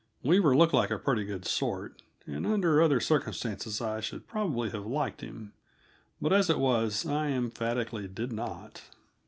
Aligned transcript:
Weaver 0.23 0.55
looked 0.57 0.73
like 0.73 0.89
a 0.89 0.97
pretty 0.97 1.23
good 1.25 1.45
sort, 1.45 2.01
and 2.25 2.47
under 2.47 2.81
other 2.81 2.99
circumstances 2.99 3.81
I 3.81 4.01
should 4.01 4.25
probably 4.27 4.71
have 4.71 4.83
liked 4.87 5.21
him, 5.21 5.53
but 6.19 6.33
as 6.33 6.49
it 6.49 6.57
was 6.57 7.05
I 7.05 7.27
emphatically 7.27 8.07
did 8.07 8.31
not. 8.31 8.81